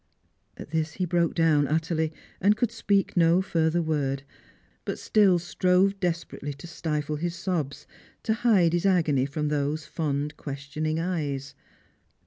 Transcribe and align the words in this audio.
At 0.57 0.71
this 0.71 0.93
he 0.93 1.05
broke 1.05 1.35
down 1.35 1.67
utterly, 1.67 2.11
and 2.41 2.57
could 2.57 2.71
speak 2.71 3.15
no 3.15 3.39
furt 3.39 3.75
ler 3.75 3.83
word; 3.83 4.23
but 4.83 4.97
still 4.97 5.37
strove 5.37 5.99
desperately 5.99 6.53
to 6.55 6.65
stifle 6.65 7.17
his 7.17 7.35
sobs, 7.35 7.85
to 8.23 8.33
hide 8.33 8.73
hig 8.73 8.87
agony 8.87 9.27
from 9.27 9.49
those 9.49 9.85
fond 9.85 10.35
questioning 10.37 10.99
eyes. 10.99 11.53